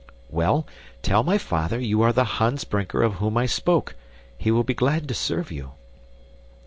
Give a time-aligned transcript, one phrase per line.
[0.31, 0.65] "Well,
[1.03, 3.93] tell my father you are the Hans Brinker of whom I spoke.
[4.35, 5.73] He will be glad to serve you."